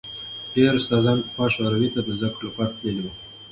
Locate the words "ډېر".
0.53-0.71